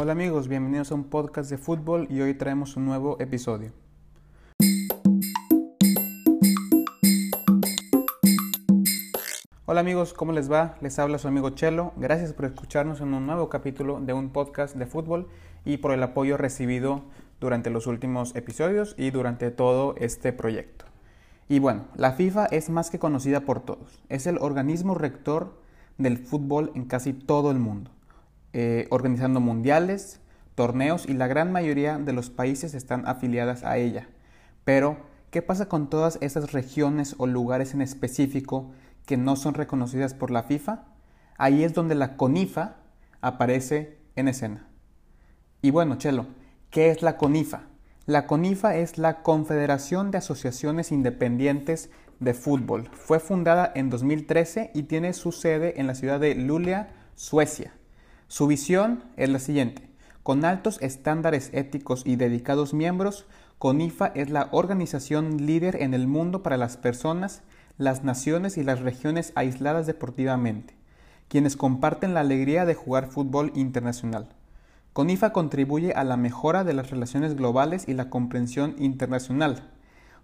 Hola 0.00 0.12
amigos, 0.12 0.46
bienvenidos 0.46 0.92
a 0.92 0.94
un 0.94 1.02
podcast 1.02 1.50
de 1.50 1.58
fútbol 1.58 2.06
y 2.08 2.20
hoy 2.20 2.32
traemos 2.32 2.76
un 2.76 2.86
nuevo 2.86 3.16
episodio. 3.18 3.72
Hola 9.66 9.80
amigos, 9.80 10.14
¿cómo 10.14 10.30
les 10.30 10.48
va? 10.48 10.76
Les 10.82 11.00
habla 11.00 11.18
su 11.18 11.26
amigo 11.26 11.50
Chelo. 11.50 11.94
Gracias 11.96 12.32
por 12.32 12.44
escucharnos 12.44 13.00
en 13.00 13.12
un 13.12 13.26
nuevo 13.26 13.48
capítulo 13.48 13.98
de 14.00 14.12
un 14.12 14.30
podcast 14.30 14.76
de 14.76 14.86
fútbol 14.86 15.26
y 15.64 15.78
por 15.78 15.90
el 15.90 16.00
apoyo 16.04 16.36
recibido 16.36 17.02
durante 17.40 17.68
los 17.68 17.88
últimos 17.88 18.36
episodios 18.36 18.94
y 18.96 19.10
durante 19.10 19.50
todo 19.50 19.96
este 19.98 20.32
proyecto. 20.32 20.84
Y 21.48 21.58
bueno, 21.58 21.86
la 21.96 22.12
FIFA 22.12 22.46
es 22.46 22.70
más 22.70 22.90
que 22.90 23.00
conocida 23.00 23.40
por 23.40 23.58
todos. 23.58 24.00
Es 24.08 24.28
el 24.28 24.38
organismo 24.38 24.94
rector 24.94 25.58
del 25.96 26.18
fútbol 26.18 26.70
en 26.76 26.84
casi 26.84 27.12
todo 27.12 27.50
el 27.50 27.58
mundo, 27.58 27.90
eh, 28.52 28.86
organizando 28.90 29.40
mundiales, 29.40 30.20
torneos 30.54 31.06
y 31.08 31.12
la 31.12 31.26
gran 31.26 31.52
mayoría 31.52 31.98
de 31.98 32.12
los 32.12 32.30
países 32.30 32.74
están 32.74 33.06
afiliadas 33.06 33.64
a 33.64 33.76
ella. 33.76 34.08
Pero, 34.64 34.98
¿qué 35.30 35.42
pasa 35.42 35.68
con 35.68 35.88
todas 35.88 36.18
esas 36.20 36.52
regiones 36.52 37.14
o 37.18 37.26
lugares 37.26 37.74
en 37.74 37.82
específico 37.82 38.72
que 39.06 39.16
no 39.16 39.36
son 39.36 39.54
reconocidas 39.54 40.14
por 40.14 40.30
la 40.30 40.42
FIFA? 40.42 40.84
Ahí 41.36 41.62
es 41.62 41.74
donde 41.74 41.94
la 41.94 42.16
CONIFA 42.16 42.76
aparece 43.20 43.98
en 44.16 44.28
escena. 44.28 44.66
Y 45.62 45.70
bueno, 45.70 45.96
Chelo, 45.96 46.26
¿qué 46.70 46.90
es 46.90 47.02
la 47.02 47.16
CONIFA? 47.16 47.62
La 48.06 48.26
CONIFA 48.26 48.76
es 48.76 48.98
la 48.98 49.22
Confederación 49.22 50.10
de 50.10 50.18
Asociaciones 50.18 50.92
Independientes 50.92 51.90
de 52.20 52.34
Fútbol. 52.34 52.88
Fue 52.92 53.20
fundada 53.20 53.70
en 53.74 53.90
2013 53.90 54.70
y 54.74 54.84
tiene 54.84 55.12
su 55.12 55.30
sede 55.30 55.80
en 55.80 55.86
la 55.86 55.94
ciudad 55.94 56.18
de 56.18 56.34
Luleå, 56.34 56.86
Suecia. 57.14 57.72
Su 58.28 58.46
visión 58.46 59.04
es 59.16 59.30
la 59.30 59.38
siguiente. 59.38 59.88
Con 60.22 60.44
altos 60.44 60.76
estándares 60.82 61.48
éticos 61.54 62.02
y 62.04 62.16
dedicados 62.16 62.74
miembros, 62.74 63.24
CONIFA 63.56 64.08
es 64.08 64.28
la 64.28 64.48
organización 64.52 65.46
líder 65.46 65.80
en 65.80 65.94
el 65.94 66.06
mundo 66.06 66.42
para 66.42 66.58
las 66.58 66.76
personas, 66.76 67.40
las 67.78 68.04
naciones 68.04 68.58
y 68.58 68.64
las 68.64 68.80
regiones 68.80 69.32
aisladas 69.34 69.86
deportivamente, 69.86 70.74
quienes 71.28 71.56
comparten 71.56 72.12
la 72.12 72.20
alegría 72.20 72.66
de 72.66 72.74
jugar 72.74 73.06
fútbol 73.06 73.50
internacional. 73.54 74.28
CONIFA 74.92 75.32
contribuye 75.32 75.94
a 75.94 76.04
la 76.04 76.18
mejora 76.18 76.64
de 76.64 76.74
las 76.74 76.90
relaciones 76.90 77.34
globales 77.34 77.88
y 77.88 77.94
la 77.94 78.10
comprensión 78.10 78.74
internacional. 78.78 79.70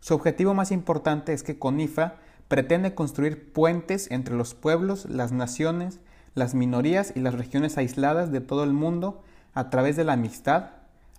Su 0.01 0.13
objetivo 0.13 0.53
más 0.53 0.73
importante 0.73 1.33
es 1.33 1.43
que 1.43 1.59
CONIFA 1.59 2.17
pretende 2.49 2.95
construir 2.95 3.51
puentes 3.55 4.11
entre 4.11 4.35
los 4.35 4.55
pueblos, 4.55 5.07
las 5.07 5.33
naciones, 5.33 6.01
las 6.35 6.55
minorías 6.55 7.13
y 7.15 7.21
las 7.21 7.35
regiones 7.35 7.79
aisladas 7.79 8.33
de 8.33 8.41
todo 8.41 8.65
el 8.65 8.73
mundo 8.73 9.23
a 9.55 9.71
través 9.71 9.97
de 9.97 10.05
la 10.05 10.15
amistad, 10.15 10.71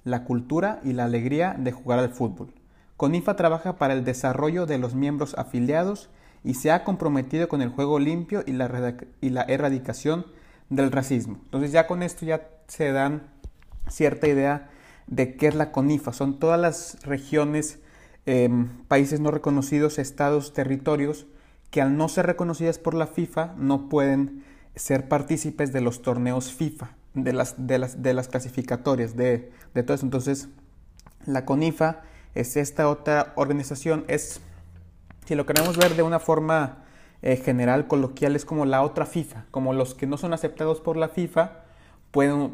la 0.04 0.24
cultura 0.24 0.80
y 0.84 0.94
la 0.94 1.06
alegría 1.06 1.56
de 1.58 1.72
jugar 1.72 2.00
al 2.00 2.10
fútbol. 2.10 2.54
CONIFA 2.98 3.36
trabaja 3.36 3.78
para 3.78 3.94
el 3.94 4.06
desarrollo 4.06 4.66
de 4.66 4.78
los 4.78 4.96
miembros 4.96 5.36
afiliados 5.38 6.10
y 6.44 6.54
se 6.54 6.72
ha 6.72 6.84
comprometido 6.84 7.48
con 7.48 7.62
el 7.62 7.70
juego 7.70 8.00
limpio 8.00 8.44
y 8.46 8.54
la, 8.54 8.96
y 9.20 9.30
la 9.30 9.42
erradicación 9.44 10.26
del 10.70 10.92
racismo. 10.92 11.40
Entonces 11.46 11.72
ya 11.72 11.88
con 11.88 12.04
esto 12.04 12.26
ya 12.26 12.48
se 12.68 12.92
dan 12.92 13.24
cierta 13.90 14.28
idea 14.28 14.70
de 15.08 15.36
qué 15.36 15.48
es 15.48 15.56
la 15.56 15.72
CONIFA. 15.72 16.14
Son 16.14 16.40
todas 16.40 16.60
las 16.60 17.04
regiones, 17.04 17.80
em, 18.26 18.70
países 18.88 19.20
no 19.20 19.32
reconocidos, 19.32 20.00
estados, 20.00 20.54
territorios, 20.54 21.28
que 21.72 21.82
al 21.82 21.98
no 21.98 22.08
ser 22.10 22.26
reconocidas 22.26 22.80
por 22.80 22.94
la 22.94 23.08
FIFA 23.08 23.56
no 23.58 23.90
pueden 23.90 24.44
ser 24.76 25.08
partícipes 25.08 25.72
de 25.74 25.82
los 25.82 26.02
torneos 26.02 26.52
FIFA, 26.52 26.92
de 27.14 27.34
las, 27.34 27.68
de 27.68 27.80
las, 27.80 28.02
de 28.02 28.14
las 28.14 28.28
clasificatorias, 28.28 29.16
de, 29.16 29.52
de 29.74 29.84
todo 29.84 29.96
eso. 29.96 30.06
Entonces, 30.06 30.50
la 31.26 31.46
CONIFA 31.46 32.02
es 32.34 32.58
esta 32.58 32.90
otra 32.90 33.34
organización, 33.36 34.06
es, 34.08 34.42
si 35.26 35.36
lo 35.36 35.46
queremos 35.46 35.78
ver 35.78 35.96
de 35.96 36.04
una 36.04 36.20
forma 36.20 36.84
eh, 37.22 37.38
general, 37.38 37.88
coloquial, 37.88 38.36
es 38.36 38.46
como 38.46 38.66
la 38.66 38.84
otra 38.84 39.06
FIFA, 39.06 39.46
como 39.50 39.74
los 39.74 39.96
que 39.96 40.06
no 40.06 40.18
son 40.18 40.34
aceptados 40.34 40.82
por 40.82 40.98
la 40.98 41.10
FIFA, 41.10 41.64
pueden, 42.12 42.52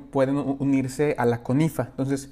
unirse 0.60 1.16
a 1.18 1.26
la 1.26 1.44
CONIFA. 1.44 1.88
Entonces, 1.90 2.32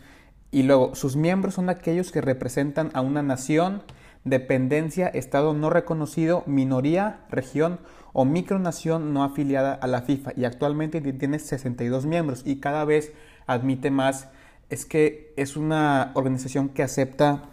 y 0.51 0.63
luego, 0.63 0.95
sus 0.95 1.15
miembros 1.15 1.55
son 1.55 1.69
aquellos 1.69 2.11
que 2.11 2.21
representan 2.21 2.91
a 2.93 3.01
una 3.01 3.21
nación, 3.21 3.83
dependencia, 4.23 5.07
estado 5.07 5.53
no 5.53 5.69
reconocido, 5.69 6.43
minoría, 6.45 7.21
región 7.29 7.79
o 8.13 8.25
micronación 8.25 9.13
no 9.13 9.23
afiliada 9.23 9.73
a 9.73 9.87
la 9.87 10.01
FIFA. 10.01 10.33
Y 10.35 10.45
actualmente 10.45 11.01
tiene 11.01 11.39
62 11.39 12.05
miembros 12.05 12.43
y 12.45 12.57
cada 12.57 12.85
vez 12.85 13.13
admite 13.47 13.91
más. 13.91 14.29
Es 14.69 14.85
que 14.85 15.33
es 15.35 15.57
una 15.57 16.11
organización 16.13 16.69
que 16.69 16.83
acepta, 16.83 17.43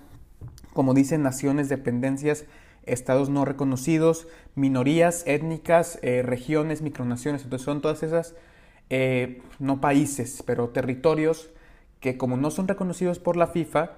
como 0.72 0.92
dicen, 0.92 1.22
naciones, 1.22 1.68
dependencias, 1.68 2.44
estados 2.84 3.30
no 3.30 3.44
reconocidos, 3.44 4.28
minorías 4.54 5.22
étnicas, 5.26 5.98
eh, 6.02 6.22
regiones, 6.22 6.82
micronaciones. 6.82 7.42
Entonces 7.42 7.64
son 7.64 7.80
todas 7.80 8.02
esas 8.02 8.34
eh, 8.90 9.42
no 9.58 9.80
países, 9.80 10.42
pero 10.46 10.68
territorios 10.68 11.50
que 12.00 12.16
como 12.16 12.36
no 12.36 12.50
son 12.50 12.68
reconocidos 12.68 13.18
por 13.18 13.36
la 13.36 13.48
FIFA, 13.48 13.92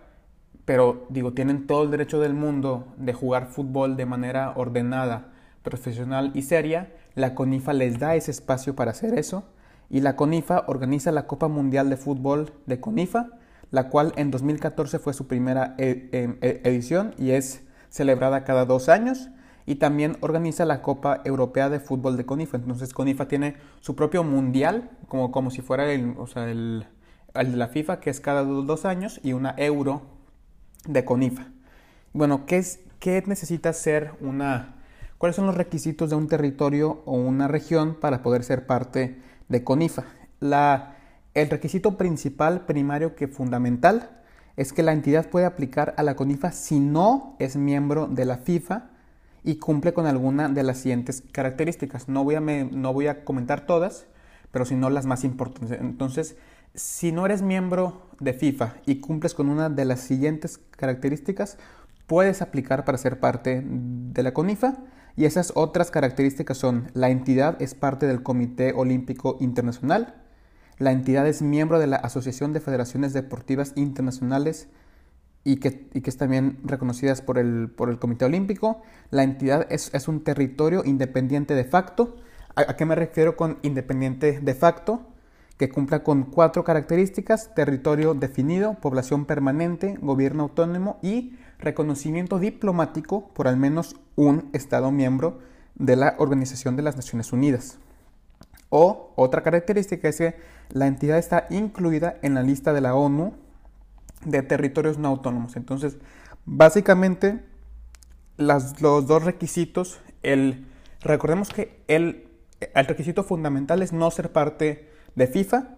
pero 0.69 1.07
digo, 1.09 1.33
tienen 1.33 1.67
todo 1.67 1.85
el 1.85 1.91
derecho 1.91 2.21
del 2.21 2.35
mundo 2.35 2.89
de 2.99 3.15
jugar 3.15 3.47
fútbol 3.47 3.97
de 3.97 4.05
manera 4.05 4.53
ordenada, 4.55 5.33
profesional 5.63 6.31
y 6.35 6.43
seria, 6.43 6.93
la 7.15 7.35
CONIFA 7.35 7.73
les 7.73 7.99
da 7.99 8.17
ese 8.17 8.31
espacio 8.31 8.77
para 8.77 8.91
hacer 8.91 9.19
eso. 9.19 9.45
Y 9.89 10.03
la 10.03 10.15
CONIFA 10.15 10.65
organiza 10.67 11.11
la 11.11 11.27
Copa 11.27 11.49
Mundial 11.49 11.89
de 11.89 11.97
Fútbol 11.97 12.53
de 12.67 12.81
CONIFA, 12.81 13.31
la 13.71 13.89
cual 13.89 14.13
en 14.17 14.31
2014 14.31 14.99
fue 14.99 15.15
su 15.15 15.27
primera 15.27 15.75
e, 15.79 16.11
em, 16.13 16.37
e, 16.43 16.61
edición 16.65 17.15
y 17.17 17.31
es 17.31 17.63
celebrada 17.89 18.45
cada 18.45 18.67
dos 18.67 18.91
años. 18.91 19.31
Y 19.65 19.77
también 19.77 20.19
organiza 20.21 20.67
la 20.67 20.83
Copa 20.83 21.23
Europea 21.25 21.71
de 21.71 21.81
Fútbol 21.81 22.19
de 22.19 22.27
CONIFA. 22.27 22.59
Entonces 22.59 22.93
CONIFA 22.93 23.27
tiene 23.27 23.57
su 23.81 23.97
propio 23.97 24.23
mundial, 24.23 24.91
como, 25.09 25.33
como 25.33 25.51
si 25.51 25.63
fuera 25.63 25.91
el, 25.91 26.15
o 26.19 26.27
sea, 26.27 26.51
el, 26.51 26.85
de 27.33 27.57
la 27.57 27.69
FIFA, 27.69 28.01
que 28.01 28.11
es 28.11 28.21
cada 28.21 28.43
dos, 28.43 28.85
años, 28.85 29.19
y 29.23 29.33
una 29.33 29.55
Euro 29.57 30.18
de 30.89 31.05
CONIFA. 31.05 31.47
Bueno, 32.13 32.47
¿qué, 32.47 32.59
es, 32.59 32.81
¿qué 32.99 33.23
necesita 33.27 33.73
ser 33.73 34.13
una... 34.21 34.75
¿Cuáles 35.19 35.37
son 35.37 35.47
los 35.47 35.57
requisitos 35.57 36.11
de 36.11 36.17
un 36.17 36.29
territorio 36.29 37.03
o 37.05 37.15
una 37.15 37.49
región 37.49 37.95
para 37.95 38.23
poder 38.23 38.43
ser 38.43 38.67
parte 38.67 39.19
de 39.49 39.65
CONIFA? 39.65 40.05
La, 40.41 40.97
el 41.35 41.51
requisito 41.51 41.97
principal, 41.97 42.67
primario 42.67 43.15
que 43.15 43.29
fundamental, 43.29 44.11
es 44.57 44.73
que 44.73 44.83
la 44.83 44.93
entidad 44.93 45.29
puede 45.29 45.47
aplicar 45.47 45.95
a 45.97 46.03
la 46.03 46.17
CONIFA 46.17 46.53
si 46.53 46.81
no 46.81 47.37
es 47.39 47.57
miembro 47.57 48.07
de 48.07 48.25
la 48.25 48.39
FIFA 48.39 48.91
y 49.45 49.57
cumple 49.57 49.93
con 49.93 50.07
alguna 50.07 50.49
de 50.49 50.63
las 50.63 50.79
siguientes 50.79 51.23
características. 51.33 52.09
No 52.09 52.25
voy 52.25 52.37
a, 52.37 52.41
no 52.41 52.93
voy 52.93 53.09
a 53.09 53.25
comentar 53.25 53.67
todas, 53.67 54.07
pero 54.51 54.65
sino 54.65 54.89
las 54.91 55.07
más 55.07 55.25
importantes. 55.25 55.79
Entonces, 55.81 56.37
si 56.75 57.13
no 57.13 57.27
eres 57.27 57.43
miembro 57.43 58.03
de 58.21 58.33
FIFA 58.33 58.75
y 58.87 59.01
cumples 59.01 59.35
con 59.35 59.49
una 59.49 59.69
de 59.69 59.85
las 59.85 60.01
siguientes 60.01 60.61
características, 60.73 61.59
puedes 62.07 62.43
aplicar 62.43 62.85
para 62.85 62.99
ser 62.99 63.21
parte 63.21 63.63
de 63.65 64.23
la 64.23 64.33
CONIFA. 64.33 64.79
Y 65.17 65.25
esas 65.25 65.53
otras 65.57 65.91
características 65.91 66.59
son, 66.59 66.91
la 66.95 67.11
entidad 67.11 67.61
es 67.61 67.75
parte 67.75 68.07
del 68.07 68.23
Comité 68.23 68.73
Olímpico 68.73 69.37
Internacional, 69.41 70.15
la 70.79 70.93
entidad 70.93 71.27
es 71.27 71.43
miembro 71.43 71.81
de 71.81 71.89
la 71.89 71.97
Asociación 71.97 72.53
de 72.53 72.61
Federaciones 72.61 73.13
Deportivas 73.13 73.73
Internacionales 73.75 74.69
y 75.43 75.57
que, 75.57 75.89
y 75.93 76.03
que 76.03 76.11
es 76.11 76.17
también 76.17 76.61
reconocidas 76.63 77.21
por 77.21 77.39
el, 77.39 77.69
por 77.69 77.91
el 77.91 77.99
Comité 77.99 78.27
Olímpico. 78.27 78.83
La 79.11 79.25
entidad 79.25 79.67
es, 79.71 79.93
es 79.93 80.07
un 80.07 80.23
territorio 80.23 80.83
independiente 80.85 81.55
de 81.55 81.65
facto. 81.65 82.17
¿A, 82.55 82.77
qué 82.77 82.85
me 82.85 82.95
refiero 82.95 83.37
con 83.37 83.59
independiente 83.63 84.41
de 84.41 84.55
facto? 84.55 85.07
Que 85.59 85.69
cumpla 85.69 86.03
con 86.03 86.23
cuatro 86.23 86.65
características, 86.65 87.55
territorio 87.55 88.15
definido, 88.15 88.75
población 88.75 89.27
permanente, 89.27 89.99
gobierno 90.01 90.45
autónomo 90.45 90.99
y 91.03 91.37
reconocimiento 91.59 92.39
diplomático 92.39 93.29
por 93.35 93.49
al 93.49 93.57
menos 93.57 93.97
un 94.17 94.49
Estado 94.53 94.91
miembro 94.91 95.41
de 95.75 95.97
la 95.97 96.15
Organización 96.19 96.77
de 96.77 96.83
las 96.83 96.97
Naciones 96.97 97.33
Unidas. 97.33 97.79
O 98.71 99.13
otra 99.17 99.43
característica 99.43 100.09
es 100.09 100.19
que 100.19 100.37
la 100.71 100.87
entidad 100.87 101.19
está 101.19 101.47
incluida 101.51 102.19
en 102.23 102.35
la 102.35 102.43
lista 102.43 102.73
de 102.73 102.81
la 102.81 102.95
ONU 102.95 103.35
de 104.25 104.43
territorios 104.43 104.99
no 104.99 105.09
autónomos. 105.09 105.57
Entonces, 105.57 105.97
básicamente, 106.45 107.41
los 108.37 109.07
dos 109.07 109.25
requisitos, 109.25 110.01
el, 110.23 110.67
recordemos 111.01 111.49
que 111.49 111.81
el, 111.89 112.29
el, 112.75 112.87
requisito 112.87 113.25
fundamental 113.25 113.83
es 113.83 113.93
no 113.93 114.11
ser 114.11 114.33
parte 114.33 114.88
de 115.15 115.27
FIFA 115.27 115.69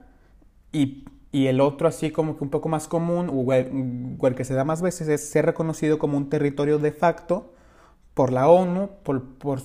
y, 0.73 1.05
y, 1.32 1.47
el 1.47 1.61
otro 1.61 1.88
así 1.88 2.11
como 2.11 2.37
que 2.37 2.44
un 2.44 2.50
poco 2.50 2.69
más 2.69 2.88
común, 2.88 3.31
o 3.32 3.53
el, 3.53 4.35
que 4.37 4.44
se 4.44 4.55
da 4.55 4.65
más 4.65 4.82
veces, 4.82 5.09
es 5.09 5.29
ser 5.29 5.47
reconocido 5.47 5.99
como 5.99 6.17
un 6.17 6.29
territorio 6.29 6.79
de 6.79 6.93
facto 6.93 7.53
por 8.15 8.32
la 8.32 8.49
ONU, 8.49 8.91
por, 9.03 9.38
por 9.38 9.61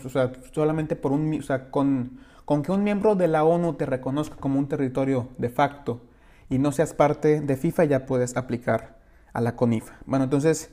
solamente 0.51 0.95
por 0.95 1.11
un, 1.11 1.37
o 1.39 1.43
sea, 1.43 1.69
con, 1.71 2.19
con 2.45 2.63
que 2.63 2.71
un 2.71 2.83
miembro 2.83 3.15
de 3.15 3.27
la 3.27 3.43
ONU 3.43 3.73
te 3.73 3.85
reconozca 3.85 4.35
como 4.37 4.59
un 4.59 4.67
territorio 4.67 5.29
de 5.37 5.49
facto 5.49 6.01
y 6.49 6.59
no 6.59 6.71
seas 6.71 6.93
parte 6.93 7.41
de 7.41 7.57
FIFA, 7.57 7.85
ya 7.85 8.05
puedes 8.05 8.37
aplicar 8.37 8.97
a 9.33 9.41
la 9.41 9.55
CONIFA. 9.55 9.99
Bueno, 10.05 10.25
entonces, 10.25 10.71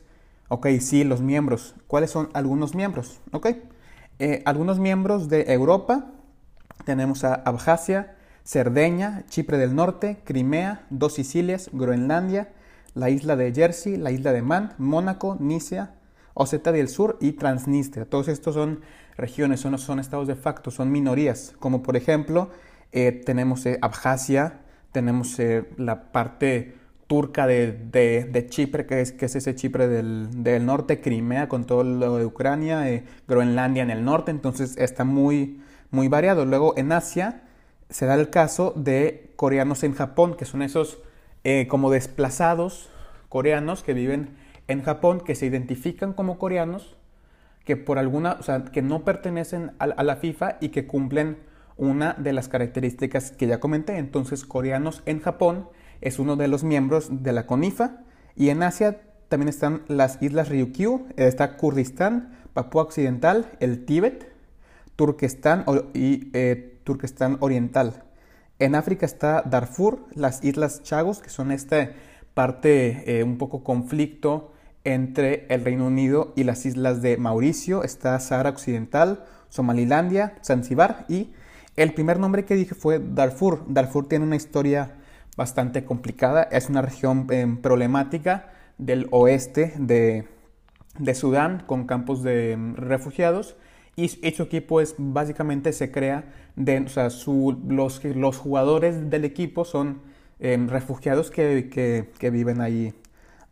ok, 0.48 0.68
sí, 0.80 1.04
los 1.04 1.20
miembros. 1.20 1.74
¿Cuáles 1.86 2.10
son 2.10 2.28
algunos 2.34 2.74
miembros? 2.74 3.20
Ok, 3.32 3.48
eh, 4.18 4.42
algunos 4.44 4.78
miembros 4.78 5.28
de 5.28 5.52
Europa. 5.52 6.06
Tenemos 6.84 7.24
a 7.24 7.34
Abjasia, 7.34 8.16
Cerdeña, 8.44 9.24
Chipre 9.28 9.56
del 9.56 9.74
Norte, 9.74 10.18
Crimea, 10.24 10.84
dos 10.90 11.14
Sicilias, 11.14 11.70
Groenlandia, 11.72 12.52
la 12.94 13.08
isla 13.10 13.36
de 13.36 13.52
Jersey, 13.52 13.96
la 13.96 14.10
isla 14.10 14.32
de 14.32 14.42
Man, 14.42 14.74
Mónaco, 14.78 15.36
Nicea, 15.38 15.94
Oseta 16.34 16.72
del 16.72 16.88
Sur 16.88 17.18
y 17.20 17.32
Transnistria. 17.32 18.04
Todos 18.04 18.28
estos 18.28 18.54
son 18.54 18.80
regiones, 19.16 19.60
son, 19.60 19.98
estados 19.98 20.26
de 20.26 20.34
facto, 20.34 20.70
son 20.70 20.90
minorías, 20.90 21.54
como 21.58 21.82
por 21.82 21.96
ejemplo 21.96 22.50
eh, 22.90 23.12
tenemos 23.12 23.64
eh, 23.66 23.78
Abjasia, 23.80 24.60
tenemos 24.90 25.38
eh, 25.38 25.68
la 25.76 26.10
parte 26.12 26.74
turca 27.06 27.46
de, 27.46 28.46
Chipre, 28.48 28.86
que 28.86 29.02
es, 29.02 29.14
ese 29.20 29.54
Chipre 29.54 29.86
del, 29.86 30.66
norte, 30.66 31.00
Crimea 31.00 31.48
con 31.48 31.64
todo 31.64 31.84
lo 31.84 32.16
de 32.16 32.24
Ucrania, 32.24 33.04
Groenlandia 33.28 33.82
en 33.82 33.90
el 33.90 34.04
norte, 34.04 34.30
entonces 34.30 34.76
está 34.78 35.04
muy 35.04 35.60
variado. 35.90 36.46
Luego 36.46 36.74
en 36.78 36.90
Asia 36.92 37.42
se 37.92 38.06
da 38.06 38.14
el 38.14 38.30
caso 38.30 38.72
de 38.74 39.32
coreanos 39.36 39.84
en 39.84 39.94
Japón, 39.94 40.34
que 40.36 40.44
son 40.44 40.62
esos 40.62 40.98
como 41.68 41.90
desplazados 41.90 42.88
coreanos 43.28 43.82
que 43.82 43.94
viven 43.94 44.36
en 44.68 44.82
Japón, 44.82 45.20
que 45.20 45.34
se 45.34 45.46
identifican 45.46 46.12
como 46.12 46.38
coreanos, 46.38 46.96
que 47.64 47.76
por 47.76 47.98
alguna, 47.98 48.38
o 48.40 48.70
que 48.70 48.82
no 48.82 49.04
pertenecen 49.04 49.72
a, 49.78 50.02
la 50.02 50.16
FIFA 50.16 50.58
y 50.60 50.68
que 50.68 50.86
cumplen 50.86 51.38
una 51.76 52.14
de 52.14 52.32
las 52.32 52.48
características 52.48 53.32
que 53.32 53.46
ya 53.46 53.60
comenté. 53.60 53.96
Entonces, 53.98 54.44
coreanos 54.44 55.02
en 55.06 55.20
Japón 55.20 55.68
es 56.00 56.18
uno 56.18 56.36
de 56.36 56.48
los 56.48 56.64
miembros 56.64 57.22
de 57.22 57.32
la 57.32 57.46
CONIFA 57.46 58.00
y 58.36 58.50
en 58.50 58.62
Asia 58.62 59.00
también 59.28 59.48
están 59.48 59.82
las 59.88 60.20
islas 60.20 60.48
Ryukyu, 60.48 61.06
está 61.16 61.56
Kurdistán, 61.56 62.38
Papúa 62.52 62.82
Occidental, 62.82 63.50
el 63.60 63.84
Tíbet, 63.84 64.30
Turquestán 64.96 65.64
y 65.94 66.28
eh, 66.34 66.71
Turquestán 66.84 67.36
Oriental. 67.40 68.04
En 68.58 68.74
África 68.74 69.06
está 69.06 69.42
Darfur, 69.42 70.06
las 70.14 70.44
islas 70.44 70.82
Chagos, 70.82 71.20
que 71.20 71.30
son 71.30 71.50
esta 71.50 71.90
parte 72.34 73.18
eh, 73.18 73.24
un 73.24 73.38
poco 73.38 73.64
conflicto 73.64 74.52
entre 74.84 75.46
el 75.48 75.64
Reino 75.64 75.86
Unido 75.86 76.32
y 76.36 76.44
las 76.44 76.66
islas 76.66 77.02
de 77.02 77.16
Mauricio, 77.16 77.82
está 77.84 78.18
Sahara 78.18 78.50
Occidental, 78.50 79.24
Somalilandia, 79.48 80.34
Zanzibar 80.44 81.04
y 81.08 81.32
el 81.76 81.94
primer 81.94 82.18
nombre 82.18 82.44
que 82.44 82.54
dije 82.54 82.74
fue 82.74 82.98
Darfur. 82.98 83.64
Darfur 83.68 84.08
tiene 84.08 84.24
una 84.24 84.36
historia 84.36 84.96
bastante 85.36 85.84
complicada, 85.84 86.42
es 86.42 86.68
una 86.68 86.82
región 86.82 87.26
em, 87.30 87.56
problemática 87.56 88.50
del 88.78 89.08
oeste 89.10 89.72
de, 89.78 90.26
Sudán 91.14 91.62
con 91.66 91.86
campos 91.86 92.22
de 92.22 92.52
em, 92.52 92.74
refugiados 92.76 93.56
y 93.96 94.08
su 94.08 94.42
equipo 94.42 94.80
es 94.80 94.94
básicamente 94.98 95.72
se 95.72 95.90
crea 95.90 96.32
de, 96.56 96.80
o 96.80 96.88
sea, 96.88 97.08
los, 97.68 98.04
los 98.04 98.38
jugadores 98.38 99.10
del 99.10 99.24
equipo 99.24 99.64
son 99.64 100.00
em, 100.40 100.68
refugiados 100.68 101.30
que, 101.30 101.68
que 102.18 102.30
viven 102.30 102.60
ahí 102.60 102.94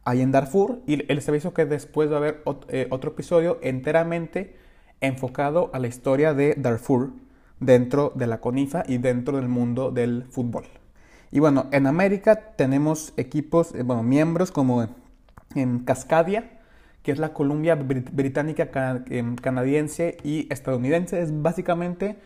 ahí 0.04 0.22
en 0.22 0.32
Darfur 0.32 0.80
y 0.86 1.10
el 1.10 1.22
servicio 1.22 1.52
que 1.54 1.66
después 1.66 2.10
va 2.10 2.14
a 2.14 2.18
haber 2.18 2.42
eh, 2.68 2.86
otro 2.90 3.10
episodio 3.10 3.58
enteramente 3.62 4.56
enfocado 5.00 5.70
a 5.72 5.78
la 5.78 5.88
historia 5.88 6.34
de 6.34 6.54
Darfur 6.56 7.10
dentro 7.58 8.12
de 8.14 8.26
la 8.26 8.40
CONIFA 8.40 8.84
y 8.86 8.98
dentro 8.98 9.36
del 9.36 9.48
mundo 9.48 9.90
del 9.90 10.24
fútbol. 10.30 10.64
Y 11.30 11.38
bueno, 11.40 11.66
en 11.70 11.86
América 11.86 12.54
tenemos 12.56 13.12
equipos, 13.16 13.74
eh, 13.74 13.82
bueno, 13.82 14.02
miembros 14.02 14.50
como 14.50 14.86
en 15.54 15.80
Cascadia, 15.80 16.59
que 17.02 17.12
es 17.12 17.18
la 17.18 17.32
Columbia 17.32 17.74
Británica 17.76 18.68
em, 19.08 19.36
Canadiense 19.36 20.18
y 20.22 20.46
Estadounidense, 20.52 21.20
es 21.20 21.42
básicamente 21.42 22.16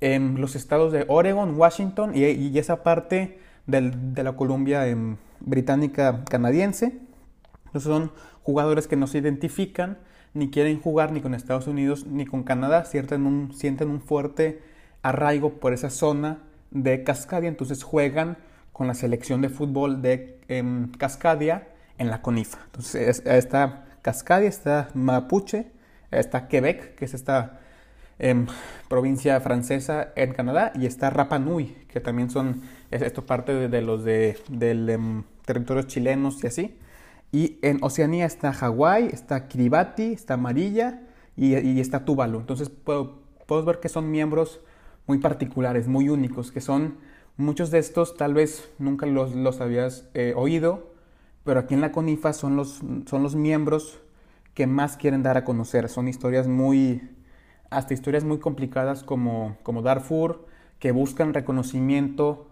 en 0.00 0.40
los 0.40 0.56
estados 0.56 0.92
de 0.92 1.04
Oregon, 1.08 1.54
Washington 1.56 2.12
y, 2.14 2.58
esa 2.58 2.82
parte 2.82 3.38
de 3.66 4.22
la 4.22 4.32
Columbia 4.32 4.86
em, 4.88 5.16
Británica 5.40 6.24
Canadiense. 6.28 6.98
Son 7.78 8.10
jugadores 8.42 8.88
que 8.88 8.96
no 8.96 9.06
se 9.06 9.18
identifican, 9.18 9.98
ni 10.34 10.50
quieren 10.50 10.80
jugar 10.80 11.12
ni 11.12 11.20
con 11.20 11.34
Estados 11.34 11.66
Unidos 11.66 12.06
ni 12.06 12.24
con 12.26 12.42
Canadá, 12.42 12.84
sienten 12.84 13.26
un, 13.26 13.52
sienten 13.54 13.90
un 13.90 14.00
fuerte 14.00 14.62
arraigo 15.02 15.54
por 15.54 15.72
esa 15.72 15.90
zona 15.90 16.38
de 16.70 17.04
Cascadia, 17.04 17.48
entonces 17.48 17.82
juegan 17.82 18.38
con 18.72 18.86
la 18.86 18.94
selección 18.94 19.42
de 19.42 19.50
fútbol 19.50 20.00
de 20.00 20.40
em, 20.48 20.90
Cascadia 20.92 21.68
en 21.98 22.10
la 22.10 22.22
CONIFA. 22.22 22.58
Entonces 22.64 23.22
está 23.26 23.84
Cascadia, 24.02 24.48
está 24.48 24.90
Mapuche, 24.94 25.66
está 26.10 26.48
Quebec, 26.48 26.96
que 26.96 27.04
es 27.04 27.14
esta 27.14 27.60
em, 28.18 28.46
provincia 28.88 29.40
francesa 29.40 30.12
en 30.16 30.32
Canadá, 30.32 30.72
y 30.74 30.86
está 30.86 31.10
Rapa 31.10 31.38
Nui, 31.38 31.76
que 31.88 32.00
también 32.00 32.30
son, 32.30 32.62
esto 32.90 33.24
parte 33.24 33.68
de, 33.68 33.82
los 33.82 34.04
de, 34.04 34.38
del 34.48 34.88
em, 34.90 35.22
territorios 35.44 35.86
chilenos 35.86 36.42
y 36.42 36.46
así. 36.46 36.78
Y 37.30 37.58
en 37.62 37.78
Oceanía 37.82 38.26
está 38.26 38.52
Hawái, 38.52 39.06
está 39.06 39.48
Kiribati, 39.48 40.12
está 40.12 40.34
Amarilla 40.34 41.00
y, 41.34 41.80
está 41.80 42.04
Tuvalu. 42.04 42.40
Entonces 42.40 42.68
podemos 42.68 43.64
ver 43.64 43.80
que 43.80 43.88
son 43.88 44.10
miembros 44.10 44.60
muy 45.06 45.18
particulares, 45.18 45.88
muy 45.88 46.10
únicos, 46.10 46.52
que 46.52 46.60
son 46.60 46.98
muchos 47.38 47.70
de 47.70 47.78
estos 47.78 48.16
tal 48.16 48.34
vez 48.34 48.68
nunca 48.78 49.06
los, 49.06 49.34
los 49.34 49.62
habías 49.62 50.08
eh, 50.12 50.34
oído, 50.36 50.91
pero 51.44 51.60
aquí 51.60 51.74
en 51.74 51.80
la 51.80 51.92
CONIFA 51.92 52.32
son 52.32 52.56
los, 52.56 52.80
son 53.06 53.22
los 53.22 53.34
miembros 53.34 54.00
que 54.54 54.66
más 54.66 54.96
quieren 54.96 55.22
dar 55.22 55.36
a 55.36 55.44
conocer. 55.44 55.88
Son 55.88 56.08
historias 56.08 56.46
muy, 56.46 57.10
hasta 57.70 57.94
historias 57.94 58.24
muy 58.24 58.38
complicadas 58.38 59.02
como, 59.02 59.56
como 59.62 59.82
Darfur, 59.82 60.46
que 60.78 60.92
buscan 60.92 61.34
reconocimiento 61.34 62.48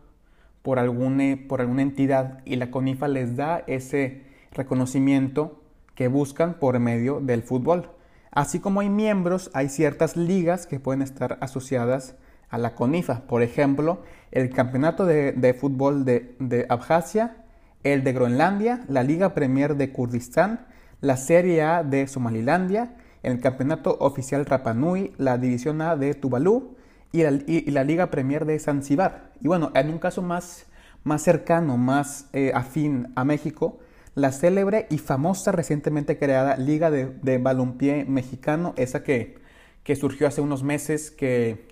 por, 0.63 0.79
algún, 0.79 1.47
por 1.49 1.61
alguna 1.61 1.83
entidad 1.83 2.41
y 2.45 2.57
la 2.57 2.71
CONIFA 2.71 3.09
les 3.09 3.37
da 3.37 3.65
ese 3.67 4.23
reconocimiento 4.53 5.63
que 5.95 6.09
buscan 6.09 6.55
por 6.55 6.79
medio 6.79 7.21
del 7.21 7.43
fútbol. 7.43 7.91
Así 8.31 8.61
como 8.61 8.81
hay 8.81 8.89
miembros, 8.89 9.51
hay 9.55 9.69
ciertas 9.69 10.17
ligas 10.17 10.67
que 10.67 10.81
pueden 10.81 11.03
estar 11.03 11.39
asociadas 11.41 12.17
a 12.49 12.59
la 12.59 12.75
CONIFA. 12.75 13.23
Por 13.27 13.43
ejemplo, 13.43 14.03
el 14.31 14.51
Campeonato 14.51 15.05
de, 15.07 15.57
Fútbol 15.59 16.05
de, 16.05 16.37
de, 16.39 16.67
Abjasia, 16.69 17.40
el 17.85 18.05
de 18.05 18.13
Groenlandia, 18.13 18.85
la 18.89 19.03
Liga 19.03 19.35
Premier 19.35 19.77
de 19.77 19.93
Kurdistán, 19.93 20.67
la 21.01 21.17
Serie 21.17 21.63
A 21.63 21.83
de 21.83 22.07
Somalilandia, 22.07 22.95
el 23.23 23.41
Campeonato 23.41 23.97
Oficial 24.01 24.47
Rapanui, 24.47 25.13
la 25.19 25.39
División 25.39 25.81
A 25.83 25.97
de 25.97 26.15
Tuvalu 26.15 26.77
y 27.13 27.23
la, 27.71 27.85
Liga 27.85 28.11
Premier 28.11 28.45
de 28.45 28.59
Zanzibar. 28.59 29.33
Y 29.41 29.49
bueno, 29.49 29.73
en 29.75 29.91
un 29.91 29.99
caso 29.99 30.23
más, 30.23 30.67
más 31.05 31.23
cercano, 31.23 31.77
más 31.77 32.29
eh, 32.33 32.53
afín 32.55 33.13
a 33.17 33.25
México, 33.25 33.79
la 34.15 34.33
célebre 34.33 34.87
y 34.91 34.99
famosa 34.99 35.53
recientemente 35.53 36.19
creada 36.19 36.57
Liga 36.57 36.91
de, 36.91 37.07
de 37.23 37.39
Balompié 37.39 38.05
Mexicano, 38.05 38.75
esa 38.77 39.03
que, 39.03 39.39
que, 39.83 39.97
surgió 39.97 40.27
hace 40.27 40.41
unos 40.41 40.63
meses, 40.63 41.11
que, 41.11 41.67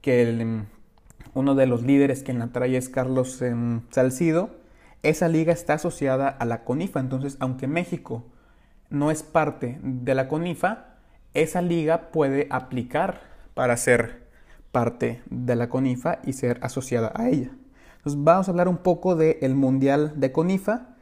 que 0.00 0.62
uno 1.34 1.54
de 1.54 1.66
los 1.66 1.82
líderes 1.82 2.22
que 2.22 2.32
la 2.32 2.48
trae 2.48 2.76
es 2.76 2.88
Carlos 2.88 3.40
em, 3.42 3.80
Salcido, 3.90 4.63
esa 5.04 5.28
liga 5.28 5.52
está 5.52 5.74
asociada 5.74 6.28
a 6.28 6.44
la 6.44 6.64
CONIFA, 6.64 7.00
entonces 7.00 7.36
aunque 7.40 7.66
México 7.66 8.24
no 8.90 9.10
es 9.10 9.22
parte 9.22 9.78
de 9.82 10.14
la 10.14 10.28
CONIFA, 10.28 10.86
esa 11.34 11.62
liga 11.62 12.10
puede 12.10 12.46
aplicar 12.50 13.20
para 13.54 13.76
ser 13.76 14.24
parte 14.72 15.22
de 15.30 15.56
la 15.56 15.68
CONIFA 15.68 16.20
y 16.24 16.32
ser 16.32 16.58
asociada 16.62 17.12
a 17.14 17.28
ella. 17.28 17.50
Entonces 17.98 18.22
vamos 18.22 18.48
a 18.48 18.50
hablar 18.50 18.68
un 18.68 18.78
poco 18.78 19.16
del 19.16 19.54
Mundial 19.54 20.12
de 20.16 20.32
CONIFA. 20.32 20.96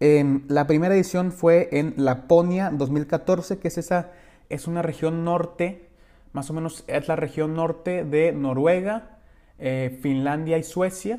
Em, 0.00 0.42
la 0.48 0.66
primera 0.66 0.94
edición 0.94 1.32
fue 1.32 1.68
en 1.72 1.94
Laponia 1.96 2.70
2014, 2.70 3.58
que 3.58 3.68
es 3.68 3.78
esa, 3.78 4.10
es 4.48 4.66
una 4.66 4.82
región 4.82 5.24
norte, 5.24 5.88
más 6.32 6.50
o 6.50 6.52
menos 6.52 6.84
es 6.86 7.08
la 7.08 7.16
región 7.16 7.54
norte 7.54 8.04
de 8.04 8.32
Noruega, 8.32 9.18
eh, 9.58 9.98
Finlandia 10.02 10.58
y 10.58 10.62
Suecia, 10.62 11.18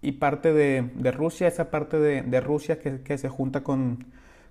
y 0.00 0.12
parte 0.12 0.52
de, 0.52 1.10
Rusia, 1.12 1.48
esa 1.48 1.70
parte 1.70 1.98
de, 1.98 2.40
Rusia 2.40 2.78
que, 2.78 3.18
se 3.18 3.28
junta 3.28 3.62
con, 3.62 4.06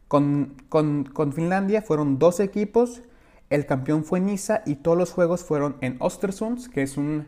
con, 0.08 1.34
Finlandia, 1.34 1.82
fueron 1.82 2.20
dos 2.20 2.39
equipos, 2.39 3.01
el 3.50 3.66
campeón 3.66 4.04
fue 4.04 4.20
Niza 4.20 4.62
y 4.66 4.75
todos 4.75 4.98
los 4.98 5.12
juegos 5.12 5.44
fueron 5.44 5.77
en 5.82 5.96
Ostersund, 6.00 6.70
que 6.70 6.84
es 6.84 6.98
un, 6.98 7.27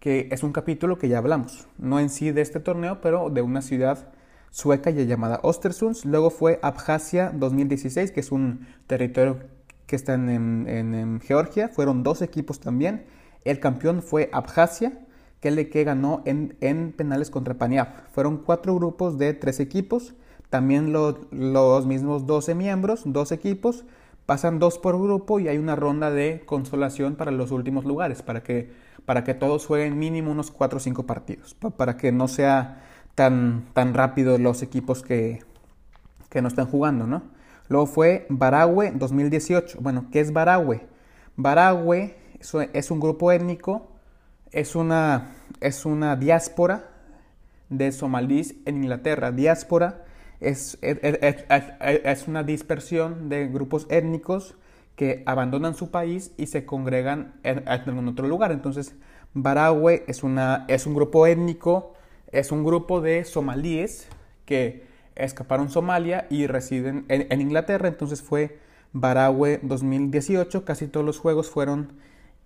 que 0.00 0.28
es 0.30 0.42
un 0.42 0.52
capítulo 0.52 0.98
que 0.98 1.08
ya 1.08 1.18
hablamos, 1.18 1.68
no 1.78 2.00
en 2.00 2.08
sí 2.08 2.30
de 2.30 2.40
este 2.40 2.60
torneo, 2.60 3.00
pero 3.00 3.30
de 3.30 3.42
una 3.42 3.62
ciudad 3.62 4.08
sueca 4.50 4.90
ya 4.90 5.02
llamada 5.02 5.40
Ostersund. 5.42 5.96
Luego 6.04 6.30
fue 6.30 6.58
Abjasia 6.62 7.30
2016, 7.34 8.12
que 8.12 8.20
es 8.20 8.32
un 8.32 8.66
territorio 8.86 9.38
que 9.86 9.96
está 9.96 10.14
en, 10.14 11.20
Georgia. 11.22 11.68
Fueron 11.68 12.02
dos 12.02 12.22
equipos 12.22 12.60
también. 12.60 13.04
El 13.44 13.60
campeón 13.60 14.02
fue 14.02 14.28
Abjasia, 14.32 14.98
que 15.40 15.50
le 15.50 15.68
que 15.68 15.84
ganó 15.84 16.22
en, 16.24 16.56
en, 16.60 16.92
penales 16.92 17.30
contra 17.30 17.54
Paniaf. 17.54 17.88
Fueron 18.12 18.38
cuatro 18.38 18.74
grupos 18.74 19.18
de 19.18 19.34
tres 19.34 19.60
equipos, 19.60 20.14
también 20.50 20.92
los 20.92 21.86
mismos 21.86 22.26
12 22.26 22.54
miembros, 22.54 23.02
dos 23.04 23.32
equipos, 23.32 23.84
pasan 24.26 24.58
dos 24.58 24.78
por 24.78 25.00
grupo 25.00 25.40
y 25.40 25.48
hay 25.48 25.58
una 25.58 25.76
ronda 25.76 26.10
de 26.10 26.42
consolación 26.44 27.16
para 27.16 27.30
los 27.30 27.50
últimos 27.50 27.84
lugares, 27.84 28.22
para 28.22 28.42
que, 28.42 28.72
para 29.04 29.24
que 29.24 29.34
todos 29.34 29.66
jueguen 29.66 29.98
mínimo 29.98 30.30
unos 30.30 30.50
4 30.50 30.76
o 30.76 30.80
5 30.80 31.06
partidos, 31.06 31.54
para 31.54 31.96
que 31.96 32.12
no 32.12 32.28
sea 32.28 32.82
tan, 33.14 33.64
tan 33.72 33.94
rápido 33.94 34.38
los 34.38 34.62
equipos 34.62 35.02
que, 35.02 35.42
que 36.28 36.42
no 36.42 36.48
están 36.48 36.66
jugando, 36.66 37.06
¿no? 37.06 37.22
Luego 37.68 37.86
fue 37.86 38.26
Baragüe 38.28 38.92
2018. 38.92 39.78
Bueno, 39.80 40.06
¿qué 40.10 40.20
es 40.20 40.32
Baragüe? 40.32 40.86
Baragüe 41.36 42.16
es 42.72 42.90
un 42.90 43.00
grupo 43.00 43.30
étnico, 43.32 43.88
es 44.52 44.74
una, 44.74 45.32
es 45.60 45.84
una 45.84 46.16
diáspora 46.16 46.90
de 47.68 47.92
somalíes 47.92 48.54
en 48.64 48.76
Inglaterra. 48.76 49.32
Diáspora 49.32 50.04
es, 50.40 50.78
es, 50.80 52.28
una 52.28 52.42
dispersión 52.42 53.28
de 53.28 53.48
grupos 53.48 53.86
étnicos 53.90 54.56
que 54.96 55.22
abandonan 55.26 55.74
su 55.74 55.90
país 55.90 56.32
y 56.36 56.46
se 56.46 56.64
congregan 56.64 57.34
en, 57.42 57.68
algún 57.68 58.08
otro 58.08 58.26
lugar. 58.26 58.52
Entonces, 58.52 58.94
Baragüe 59.34 60.04
es, 60.06 60.22
una, 60.22 60.64
es 60.68 60.86
un 60.86 60.94
grupo 60.94 61.26
étnico, 61.26 61.94
es 62.32 62.50
un 62.52 62.64
grupo 62.64 63.00
de 63.00 63.24
somalíes 63.24 64.08
que 64.44 64.86
escaparon 65.14 65.68
Somalia 65.68 66.26
y 66.30 66.46
residen 66.46 67.04
en, 67.08 67.40
Inglaterra. 67.40 67.88
Entonces 67.88 68.22
fue 68.22 68.58
Baragüe 68.92 69.60
2018. 69.62 70.64
Casi 70.64 70.88
todos 70.88 71.04
los 71.04 71.18
juegos 71.18 71.50
fueron 71.50 71.92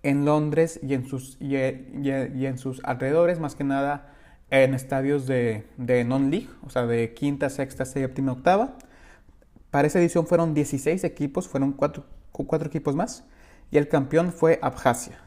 en 0.03 0.25
Londres 0.25 0.79
y 0.83 0.93
en 0.93 1.07
sus, 1.07 1.37
y, 1.39 1.55
en 1.55 2.57
sus 2.57 2.81
alrededores, 2.83 3.39
más 3.39 3.55
que 3.55 3.63
nada 3.63 4.13
en 4.49 4.73
estadios 4.73 5.25
de, 5.25 5.65
non-league, 6.05 6.49
o 6.65 6.69
sea, 6.69 6.85
de 6.85 7.13
quinta, 7.13 7.49
sexta, 7.49 7.85
séptima, 7.85 8.33
octava. 8.33 8.77
Para 9.71 9.87
esa 9.87 9.99
edición 9.99 10.27
fueron 10.27 10.53
16 10.53 11.03
equipos, 11.05 11.47
fueron 11.47 11.71
cuatro, 11.71 12.05
equipos 12.65 12.95
más, 12.95 13.23
y 13.71 13.77
el 13.77 13.87
campeón 13.87 14.31
fue 14.31 14.59
Abjasia. 14.61 15.17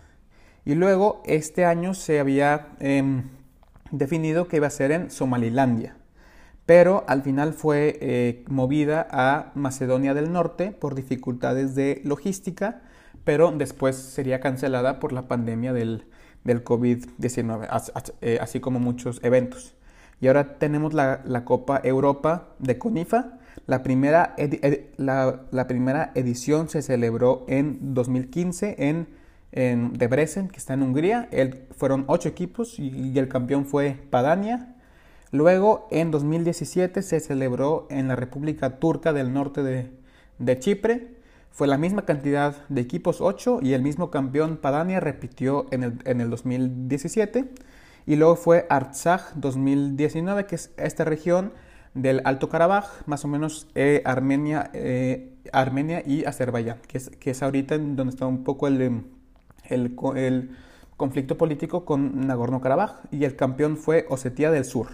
Y 0.65 0.75
luego 0.75 1.23
este 1.25 1.65
año 1.65 1.95
se 1.95 2.21
había 2.21 2.69
em, 2.79 3.25
definido 3.91 4.47
que 4.47 4.59
iba 4.59 4.67
a 4.67 4.71
ser 4.71 4.93
en 4.93 5.11
Somalilandia, 5.11 5.97
pero 6.67 7.05
al 7.09 7.23
final 7.23 7.55
fue 7.55 7.99
eh, 8.01 8.45
movida 8.49 9.07
a 9.11 9.53
Macedonia 9.55 10.15
del 10.15 10.33
Norte 10.33 10.73
por 10.73 10.95
dificultades 10.95 11.75
de 11.75 12.01
logística, 12.05 12.83
pero 13.27 13.51
después 13.51 13.97
sería 13.97 14.39
cancelada 14.39 15.01
por 15.01 15.13
la 15.13 15.27
pandemia 15.27 15.73
del, 15.73 16.05
del 16.45 16.63
COVID-19, 16.63 17.93
eh, 18.21 18.39
así 18.41 18.61
como 18.61 18.79
muchos 18.79 19.19
eventos. 19.25 19.75
Y 20.21 20.29
ahora 20.29 20.59
tenemos 20.59 20.95
la, 20.95 21.43
Copa 21.45 21.81
Europa 21.83 22.55
de 22.61 22.79
CONIFA. 22.79 23.41
La 23.67 23.83
primera, 23.83 24.37
la, 24.97 25.67
primera, 25.67 26.13
edición 26.15 26.69
se 26.69 26.83
celebró 26.83 27.45
en 27.49 27.95
2015 27.95 28.77
en, 28.79 29.09
en 29.51 29.95
Debrecen, 29.95 30.47
que 30.47 30.59
está 30.59 30.75
en 30.75 30.83
Hungría. 30.83 31.29
fueron 31.77 32.05
ocho 32.07 32.29
equipos 32.29 32.79
y, 32.79 33.19
el 33.19 33.27
campeón 33.27 33.67
fue 33.67 33.99
Padania. 34.09 34.77
Luego, 35.33 35.89
en 35.91 36.13
2017, 36.13 37.03
se 37.03 37.19
celebró 37.19 37.89
en 37.91 38.07
la 38.07 38.15
República 38.15 38.79
Turca 38.79 39.13
del 39.13 39.33
Norte 39.33 39.65
de, 39.65 39.91
de 40.39 40.59
Chipre. 40.61 41.16
Fue 41.57 41.67
la 41.67 41.79
misma 41.79 42.03
cantidad 42.03 42.55
de 42.69 42.83
equipos, 42.83 43.23
8, 43.23 43.61
y 43.63 43.73
el 43.73 43.81
mismo 43.81 44.11
campeón 44.11 44.59
Padania 44.59 45.01
repitió 45.01 45.65
en 45.71 45.85
el, 45.85 45.99
en 46.05 46.21
el 46.21 46.29
2017. 46.29 47.51
Y 48.05 48.17
luego 48.17 48.37
fue 48.37 48.67
Artsakh 48.69 49.33
2019, 49.37 50.45
que 50.45 50.57
es 50.57 50.71
esta 50.77 51.05
región 51.05 51.55
del 51.95 52.21
Alto 52.27 52.51
Karabaj, 52.51 53.07
más 53.07 53.25
o 53.25 53.29
menos 53.29 53.69
eh, 53.75 54.03
Armenia, 54.05 54.71
eh, 54.75 55.33
Armenia 55.51 56.03
y 56.05 56.27
Azerbaiyán, 56.27 56.77
que 56.87 56.99
es, 56.99 57.09
que 57.09 57.31
es 57.31 57.43
ahorita 57.43 57.79
donde 57.79 58.11
está 58.11 58.27
un 58.27 58.45
poco 58.45 58.69
el, 58.69 59.07
el, 59.65 59.97
el 60.17 60.51
conflicto 60.99 61.39
político 61.39 61.87
con 61.87 62.29
Nagorno-Karabaj. 62.29 62.97
Y 63.11 63.25
el 63.25 63.35
campeón 63.35 63.79
fue 63.79 64.05
Osetia 64.11 64.51
del 64.51 64.67
Sur. 64.67 64.89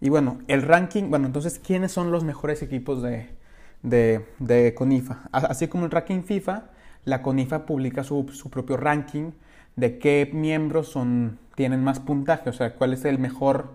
Y 0.00 0.10
bueno, 0.10 0.38
el 0.46 0.62
ranking, 0.62 1.10
bueno, 1.10 1.26
entonces, 1.26 1.58
¿quiénes 1.58 1.90
son 1.90 2.12
los 2.12 2.22
mejores 2.22 2.62
equipos 2.62 3.02
de, 3.02 3.41
de, 3.82 4.74
CONIFA. 4.76 5.28
Así 5.32 5.68
como 5.68 5.84
el 5.84 5.90
ranking 5.90 6.22
FIFA, 6.22 6.64
la 7.04 7.22
CONIFA 7.22 7.66
publica 7.66 8.04
su, 8.04 8.26
propio 8.50 8.76
ranking 8.76 9.32
de 9.76 9.98
qué 9.98 10.30
miembros 10.32 10.88
son, 10.88 11.38
tienen 11.54 11.82
más 11.82 12.00
puntaje, 12.00 12.50
o 12.50 12.52
sea, 12.52 12.74
cuál 12.74 12.92
es 12.92 13.04
el 13.04 13.18
mejor 13.18 13.70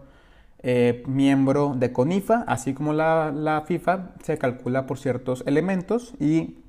eh, 0.59 1.03
miembro 1.07 1.75
de 1.75 1.91
CONIFA, 1.91 2.45
así 2.47 2.73
como 2.73 2.93
la, 2.93 3.31
la, 3.31 3.61
FIFA 3.61 4.11
se 4.23 4.37
calcula 4.37 4.85
por 4.85 4.97
ciertos 4.97 5.43
elementos 5.45 6.13
y 6.19 6.59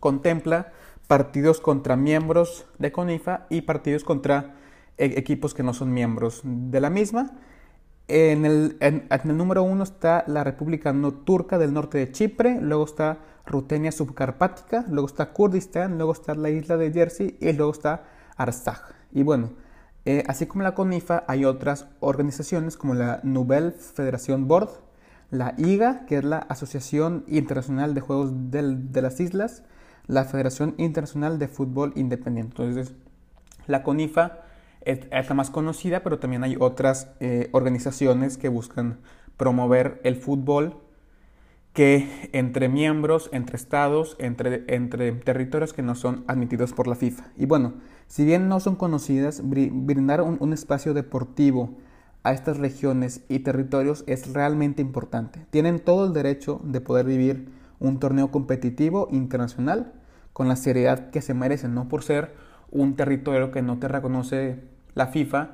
contempla 0.00 0.72
partidos 1.06 1.60
contra 1.60 1.96
miembros 1.96 2.66
de 2.78 2.92
CONIFA 2.92 3.46
y 3.50 3.62
partidos 3.62 4.04
contra 4.04 4.54
e, 4.98 5.06
equipos 5.18 5.54
que 5.54 5.62
no 5.62 5.74
son 5.74 5.92
miembros 5.92 6.40
de 6.44 6.80
la 6.80 6.90
misma 6.90 7.32
en 8.08 8.44
el, 8.44 8.76
número 9.24 9.62
uno 9.62 9.82
está 9.82 10.24
la 10.26 10.44
República 10.44 10.92
no 10.92 11.12
Turca 11.12 11.58
del 11.58 11.72
norte 11.72 11.98
de 11.98 12.12
Chipre, 12.12 12.60
luego 12.60 12.84
está 12.84 13.18
Rutenia 13.46 13.92
subcarpática, 13.92 14.84
luego 14.88 15.06
está 15.06 15.32
Kurdistán, 15.32 15.96
luego 15.96 16.12
está 16.12 16.34
la 16.34 16.50
isla 16.50 16.76
de 16.76 16.92
Jersey 16.92 17.36
y 17.40 17.52
luego 17.52 17.72
está 17.72 18.04
Artsakh. 18.36 18.94
Y 19.12 19.22
bueno, 19.22 19.52
eh, 20.04 20.22
así 20.26 20.46
como 20.46 20.64
la 20.64 20.74
CONIFA, 20.74 21.24
hay 21.28 21.44
otras 21.44 21.86
organizaciones 22.00 22.76
como 22.76 22.94
la 22.94 23.20
Nobel 23.22 23.72
Federation 23.72 24.48
Board, 24.48 24.70
la 25.30 25.54
IGA, 25.56 26.04
que 26.06 26.18
es 26.18 26.24
la 26.24 26.38
Asociación 26.38 27.24
Internacional 27.26 27.94
de 27.94 28.00
Juegos 28.00 28.30
de 28.52 29.02
las 29.02 29.20
Islas, 29.20 29.62
la 30.06 30.24
Federación 30.24 30.74
Internacional 30.76 31.38
de 31.38 31.48
Fútbol 31.48 31.92
Independiente. 31.96 32.62
Entonces, 32.62 32.94
la 33.66 33.82
CONIFA 33.82 34.40
es, 34.84 35.34
más 35.34 35.50
conocida, 35.50 36.02
pero 36.02 36.18
también 36.18 36.44
hay 36.44 36.56
otras 36.58 37.10
eh, 37.20 37.48
organizaciones 37.52 38.38
que 38.38 38.48
buscan 38.48 38.98
promover 39.36 40.00
el 40.04 40.16
fútbol 40.16 40.76
que 41.74 42.30
entre 42.32 42.68
miembros, 42.68 43.28
entre 43.32 43.56
estados, 43.56 44.16
entre, 44.20 44.64
entre 44.68 45.10
territorios 45.12 45.72
que 45.72 45.82
no 45.82 45.96
son 45.96 46.24
admitidos 46.28 46.72
por 46.72 46.86
la 46.86 46.94
FIFA. 46.94 47.32
Y 47.36 47.46
bueno, 47.46 47.74
si 48.06 48.24
bien 48.24 48.48
no 48.48 48.60
son 48.60 48.76
conocidas, 48.76 49.42
brindar 49.44 50.22
un, 50.22 50.52
espacio 50.52 50.94
deportivo 50.94 51.76
a 52.22 52.32
estas 52.32 52.58
regiones 52.58 53.24
y 53.28 53.40
territorios 53.40 54.04
es 54.06 54.32
realmente 54.32 54.82
importante. 54.82 55.46
Tienen 55.50 55.80
todo 55.80 56.06
el 56.06 56.12
derecho 56.12 56.60
de 56.62 56.80
poder 56.80 57.06
vivir 57.06 57.50
un 57.80 57.98
torneo 57.98 58.30
competitivo 58.30 59.08
internacional 59.10 59.94
con 60.32 60.46
la 60.48 60.56
seriedad 60.56 61.10
que 61.10 61.22
se 61.22 61.34
merecen, 61.34 61.74
no 61.74 61.88
por 61.88 62.04
ser 62.04 62.34
un 62.70 62.94
territorio 62.94 63.50
que 63.50 63.62
no 63.62 63.78
te 63.78 63.88
reconoce 63.88 64.73
la 64.94 65.08
FIFA 65.08 65.50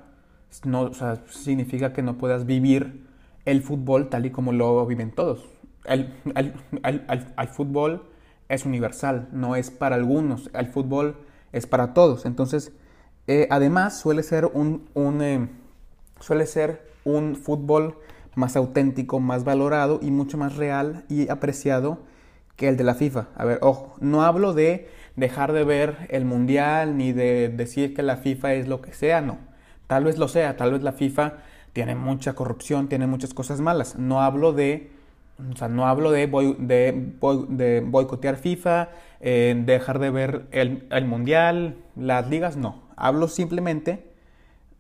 no 0.64 0.90
significa 1.28 1.92
que 1.92 2.02
no 2.02 2.18
puedas 2.18 2.47
vivir 2.47 3.06
el 3.44 3.62
fútbol 3.62 4.09
tal 4.09 4.26
y 4.26 4.30
como 4.30 4.52
lo 4.52 4.85
viven 4.87 5.12
todos. 5.12 5.49
El, 5.85 6.12
fútbol 7.52 8.09
es 8.49 8.66
universal, 8.66 9.28
no 9.32 9.56
es 9.56 9.70
para 9.70 9.97
algunos, 9.97 10.50
el 10.54 10.66
fútbol 10.66 11.16
es 11.52 11.66
para 11.66 11.94
todos. 11.94 12.26
Entonces, 12.26 12.73
eh, 13.26 13.47
además 13.50 13.99
suele 13.99 14.23
ser 14.23 14.47
un, 14.47 14.88
eh, 15.23 15.49
suele 16.20 16.47
ser 16.47 16.90
un 17.04 17.37
fútbol 17.37 17.97
más 18.35 18.56
auténtico, 18.56 19.20
más 19.20 19.44
valorado 19.44 20.00
y 20.02 20.11
mucho 20.11 20.37
más 20.38 20.56
real 20.56 21.04
y 21.09 21.28
apreciado 21.28 21.99
que 22.56 22.68
el 22.68 22.76
de 22.76 22.85
la 22.85 22.94
FIFA. 22.94 23.28
A 23.37 23.44
ver, 23.44 23.59
ojo, 23.62 23.94
no 24.00 24.23
hablo 24.23 24.52
de 24.52 24.88
dejar 25.21 25.53
de 25.53 25.65
ver 25.65 26.09
el 26.09 26.25
mundial 26.25 26.97
ni 26.97 27.12
de 27.12 27.49
decir 27.49 27.95
que 27.95 28.03
la 28.03 28.17
FIFA 28.17 28.55
es 28.55 28.67
lo 28.67 28.81
que 28.81 28.93
sea, 28.93 29.21
no. 29.21 29.39
Tal 29.87 30.05
vez 30.05 30.19
lo 30.19 30.29
sea, 30.29 30.57
tal 30.57 30.73
vez 30.73 30.83
la 30.83 30.93
FIFA 30.93 31.35
tiene 31.73 31.95
mucha 31.95 32.33
corrupción, 32.33 32.89
tiene 32.89 33.07
muchas 33.07 33.35
cosas 33.35 33.61
malas. 33.61 33.97
No 33.97 34.23
hablo 34.23 34.53
de, 34.53 34.91
o 35.53 35.57
sea, 35.57 35.69
no 35.69 35.87
hablo 35.87 36.11
de, 36.11 36.27
de, 36.59 37.81
boicotear 37.87 38.37
FIFA, 38.37 38.89
eh, 39.21 39.61
dejar 39.65 39.99
de 39.99 40.11
ver 40.11 40.47
el, 40.50 40.87
el, 40.91 41.05
mundial, 41.05 41.77
las 41.97 42.29
ligas, 42.29 42.57
no. 42.57 42.83
Hablo 42.97 43.29
simplemente 43.29 44.11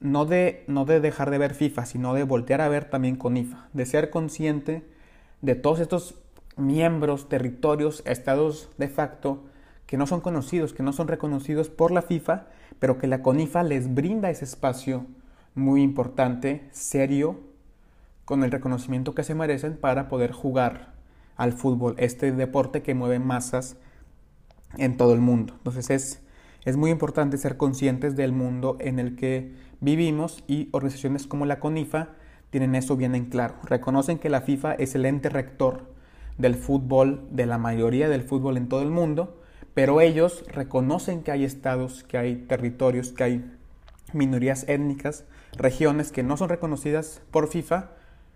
no 0.00 0.24
de, 0.24 0.64
no 0.66 0.86
de 0.86 1.00
dejar 1.00 1.30
de 1.30 1.38
ver 1.38 1.54
FIFA, 1.54 1.84
sino 1.84 2.14
de 2.14 2.24
voltear 2.24 2.60
a 2.62 2.68
ver 2.68 2.86
también 2.86 3.16
con 3.16 3.36
IFA, 3.36 3.68
de 3.72 3.86
ser 3.86 4.10
consciente 4.10 4.82
de 5.42 5.54
todos 5.54 5.80
estos 5.80 6.14
miembros, 6.56 7.28
territorios, 7.28 8.02
estados 8.06 8.70
de 8.78 8.88
facto 8.88 9.44
que 9.90 9.96
no 9.96 10.06
son 10.06 10.20
conocidos, 10.20 10.72
que 10.72 10.84
no 10.84 10.92
son 10.92 11.08
reconocidos 11.08 11.68
por 11.68 11.90
la 11.90 12.02
FIFA, 12.02 12.46
pero 12.78 12.96
que 12.96 13.08
la 13.08 13.22
CONIFA 13.22 13.64
les 13.64 13.92
brinda 13.92 14.30
ese 14.30 14.44
espacio 14.44 15.04
muy 15.56 15.82
importante, 15.82 16.68
serio, 16.70 17.40
con 18.24 18.44
el 18.44 18.52
reconocimiento 18.52 19.16
que 19.16 19.24
se 19.24 19.34
merecen 19.34 19.76
para 19.76 20.08
poder 20.08 20.30
jugar 20.30 20.92
al 21.36 21.52
fútbol, 21.52 21.96
este 21.98 22.30
deporte 22.30 22.82
que 22.82 22.94
mueve 22.94 23.18
masas 23.18 23.78
en 24.78 24.96
todo 24.96 25.12
el 25.12 25.18
mundo. 25.18 25.54
Entonces 25.56 25.90
es, 25.90 26.22
es 26.64 26.76
muy 26.76 26.92
importante 26.92 27.36
ser 27.36 27.56
conscientes 27.56 28.14
del 28.14 28.30
mundo 28.30 28.76
en 28.78 29.00
el 29.00 29.16
que 29.16 29.56
vivimos 29.80 30.44
y 30.46 30.68
organizaciones 30.70 31.26
como 31.26 31.46
la 31.46 31.58
CONIFA 31.58 32.10
tienen 32.50 32.76
eso 32.76 32.94
bien 32.94 33.16
en 33.16 33.24
claro. 33.24 33.56
Reconocen 33.64 34.20
que 34.20 34.30
la 34.30 34.42
FIFA 34.42 34.74
es 34.74 34.94
el 34.94 35.04
ente 35.04 35.30
rector 35.30 35.92
del 36.38 36.54
fútbol, 36.54 37.26
de 37.32 37.46
la 37.46 37.58
mayoría 37.58 38.08
del 38.08 38.22
fútbol 38.22 38.56
en 38.56 38.68
todo 38.68 38.82
el 38.82 38.90
mundo, 38.90 39.39
pero 39.80 40.02
ellos 40.02 40.44
reconocen 40.48 41.22
que 41.22 41.32
hay 41.32 41.42
estados, 41.42 42.04
que 42.04 42.18
hay 42.18 42.36
territorios, 42.36 43.12
que 43.12 43.24
hay 43.24 43.50
minorías 44.12 44.68
étnicas, 44.68 45.24
regiones 45.56 46.12
que 46.12 46.22
no 46.22 46.36
son 46.36 46.50
reconocidas 46.50 47.22
por 47.30 47.48
FIFA, 47.48 47.88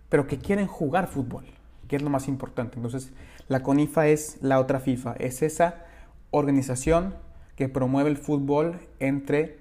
pero 0.08 0.26
que 0.26 0.38
quieren 0.38 0.66
jugar 0.66 1.06
fútbol, 1.06 1.44
que 1.86 1.96
es 1.96 2.02
lo 2.02 2.08
más 2.08 2.28
importante. 2.28 2.76
Entonces, 2.76 3.12
la 3.48 3.62
CONIFA 3.62 4.06
es 4.06 4.38
la 4.40 4.58
otra 4.58 4.80
FIFA, 4.80 5.16
es 5.18 5.42
esa 5.42 5.84
organización 6.30 7.14
que 7.56 7.68
promueve 7.68 8.08
el 8.08 8.16
fútbol 8.16 8.80
entre, 8.98 9.58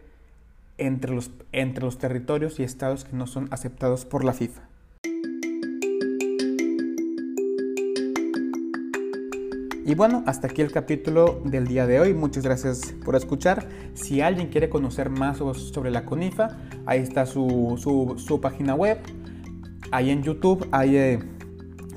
entre, 0.77 1.13
los, 1.13 1.31
entre 1.51 1.83
los 1.83 1.97
territorios 1.97 2.61
y 2.61 2.63
estados 2.63 3.03
que 3.03 3.17
no 3.17 3.27
son 3.27 3.49
aceptados 3.51 4.05
por 4.05 4.23
la 4.23 4.31
FIFA. 4.31 4.61
Y 9.85 9.95
bueno, 9.95 10.23
hasta 10.25 10.47
aquí 10.47 10.61
el 10.61 10.71
capítulo 10.71 11.41
del 11.43 11.67
día 11.67 11.85
de 11.85 11.99
hoy. 11.99 12.13
Muchas 12.13 12.43
gracias 12.43 12.93
por 13.03 13.17
escuchar. 13.17 13.67
Si 13.93 14.21
alguien 14.21 14.47
quiere 14.47 14.69
conocer 14.69 15.09
más 15.09 15.39
sobre 15.39 15.91
la 15.91 16.05
CONIFA, 16.05 16.57
ahí 16.85 17.01
está 17.01 17.25
su, 17.25 17.75
su, 18.17 18.39
página 18.39 18.75
web. 18.75 18.97
Ahí 19.91 20.09
en 20.09 20.23
YouTube, 20.23 20.65
ahí, 20.71 20.95
eh, 20.95 21.19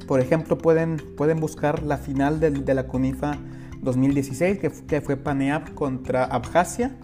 por 0.08 0.20
ejemplo, 0.20 0.58
pueden, 0.58 0.96
pueden 1.16 1.38
buscar 1.38 1.84
la 1.84 1.96
final 1.96 2.40
de, 2.40 2.50
de 2.50 2.74
la 2.74 2.88
CONIFA 2.88 3.38
2016, 3.82 4.58
que, 4.58 4.72
que 4.88 5.00
fue 5.00 5.16
Paneap 5.16 5.74
contra 5.74 6.24
Abjasia. 6.24 6.96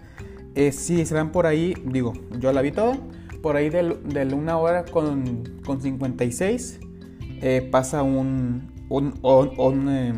Eh, 0.55 0.71
si 0.71 1.05
se 1.05 1.15
van 1.15 1.31
por 1.31 1.47
ahí, 1.47 1.75
digo, 1.85 2.13
yo 2.39 2.51
la 2.51 2.61
vi 2.61 2.71
todo. 2.71 2.97
Por 3.41 3.55
ahí 3.55 3.69
de, 3.69 4.33
una 4.33 4.57
hora 4.57 4.85
con, 4.85 5.43
con 5.65 5.81
56 5.81 6.79
eh, 7.41 7.67
pasa 7.71 8.03
un, 8.03 8.71
un, 8.89 9.13
un 9.21 9.89
eh, 9.89 10.13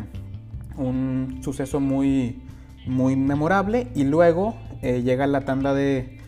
un 0.76 1.40
suceso 1.42 1.80
muy, 1.80 2.40
muy 2.86 3.16
memorable 3.16 3.88
y 3.94 4.04
luego 4.04 4.56
eh, 4.82 5.02
llega 5.02 5.26
la 5.26 5.42
tanda 5.42 5.74
de, 5.74 6.18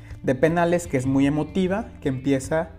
penales 0.41 0.87
que 0.87 0.97
es 0.97 1.07
muy 1.07 1.27
emotiva, 1.27 1.89
que 2.01 2.09
empieza 2.09 2.71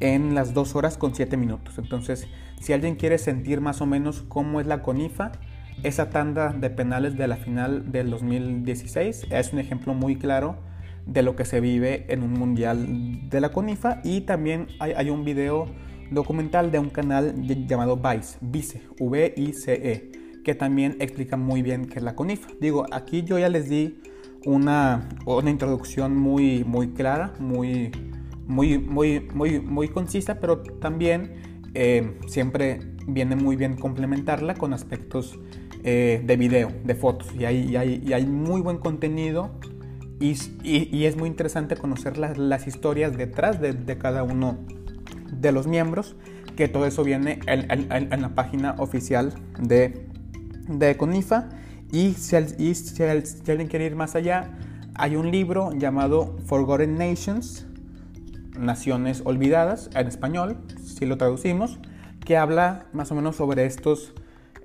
en 0.00 0.34
las 0.34 0.54
2 0.54 0.76
horas 0.76 0.98
con 0.98 1.14
7 1.14 1.36
minutos. 1.36 1.78
Entonces, 1.78 2.28
si 2.60 2.72
alguien 2.72 2.96
quiere 2.96 3.18
sentir 3.18 3.60
más 3.60 3.80
o 3.80 3.86
menos 3.86 4.22
cómo 4.22 4.60
es 4.60 4.66
la 4.66 4.82
CONIFA, 4.82 5.32
esa 5.82 6.10
tanda 6.10 6.52
de 6.52 6.70
penales 6.70 7.16
de 7.16 7.26
la 7.26 7.36
final 7.36 7.90
del 7.90 8.10
2016 8.10 9.26
es 9.30 9.52
un 9.52 9.58
ejemplo 9.58 9.92
muy 9.92 10.16
claro 10.16 10.56
de 11.04 11.22
lo 11.22 11.36
que 11.36 11.44
se 11.44 11.60
vive 11.60 12.06
en 12.08 12.22
un 12.22 12.32
mundial 12.32 13.28
de 13.28 13.40
la 13.40 13.50
CONIFA 13.50 14.00
y 14.04 14.22
también 14.22 14.68
hay, 14.78 14.92
hay 14.92 15.10
un 15.10 15.24
video 15.24 15.66
documental 16.10 16.70
de 16.70 16.78
un 16.78 16.90
canal 16.90 17.34
llamado 17.66 17.96
Vice, 17.96 18.38
Vice, 18.40 18.82
V-I-C-E 19.00 20.23
que 20.44 20.54
también 20.54 20.96
explica 21.00 21.36
muy 21.36 21.62
bien 21.62 21.86
qué 21.86 21.98
es 21.98 22.04
la 22.04 22.14
CONIFA. 22.14 22.48
Digo, 22.60 22.86
aquí 22.92 23.22
yo 23.22 23.38
ya 23.38 23.48
les 23.48 23.68
di 23.68 23.98
una, 24.44 25.08
una 25.24 25.50
introducción 25.50 26.16
muy, 26.16 26.64
muy 26.64 26.88
clara, 26.88 27.32
muy, 27.40 27.90
muy, 28.46 28.78
muy, 28.78 29.28
muy, 29.34 29.60
muy 29.60 29.88
concisa, 29.88 30.38
pero 30.38 30.58
también 30.58 31.32
eh, 31.74 32.18
siempre 32.28 32.80
viene 33.06 33.36
muy 33.36 33.56
bien 33.56 33.76
complementarla 33.76 34.54
con 34.54 34.72
aspectos 34.72 35.38
eh, 35.82 36.22
de 36.24 36.36
video, 36.36 36.70
de 36.84 36.94
fotos. 36.94 37.28
Y 37.38 37.44
hay, 37.44 37.76
hay, 37.76 38.12
hay 38.12 38.26
muy 38.26 38.60
buen 38.60 38.78
contenido 38.78 39.50
y, 40.20 40.36
y, 40.62 41.04
es 41.04 41.16
muy 41.16 41.28
interesante 41.28 41.76
conocer 41.76 42.16
las, 42.18 42.38
las 42.38 42.66
historias 42.66 43.16
detrás 43.16 43.60
de, 43.60 43.72
de, 43.72 43.98
cada 43.98 44.22
uno 44.22 44.58
de 45.32 45.52
los 45.52 45.66
miembros, 45.66 46.16
que 46.56 46.68
todo 46.68 46.86
eso 46.86 47.02
viene 47.02 47.40
en, 47.46 48.22
la 48.22 48.34
página 48.34 48.76
oficial 48.78 49.34
de 49.58 50.06
de 50.68 50.96
CONIFA 50.96 51.48
y 51.92 52.14
si, 52.14 52.34
alguien 52.34 53.68
quiere 53.68 53.86
ir 53.86 53.96
más 53.96 54.16
allá, 54.16 54.50
hay 54.94 55.16
un 55.16 55.30
libro 55.30 55.72
llamado 55.72 56.36
Forgotten 56.46 56.98
Nations, 56.98 57.66
Naciones 58.58 59.22
Olvidadas, 59.24 59.90
en 59.94 60.06
español, 60.06 60.56
si 60.82 61.06
lo 61.06 61.16
traducimos, 61.16 61.78
que 62.24 62.36
habla 62.36 62.86
más 62.92 63.12
o 63.12 63.14
menos 63.14 63.36
sobre 63.36 63.66
estos, 63.66 64.12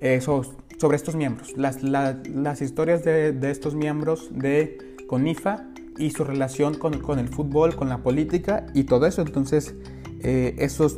esos, 0.00 0.54
sobre 0.78 0.96
estos 0.96 1.14
miembros, 1.14 1.56
las, 1.56 1.82
las 1.82 2.62
historias 2.62 3.04
de, 3.04 3.32
de, 3.32 3.50
estos 3.50 3.74
miembros 3.74 4.30
de 4.32 4.96
CONIFA 5.06 5.66
y 5.98 6.10
su 6.10 6.24
relación 6.24 6.74
con, 6.74 7.00
con, 7.00 7.18
el 7.18 7.28
fútbol, 7.28 7.76
con 7.76 7.88
la 7.88 7.98
política 7.98 8.66
y 8.74 8.84
todo 8.84 9.06
eso. 9.06 9.22
Entonces, 9.22 9.74
eh, 10.22 10.56
eso 10.58 10.88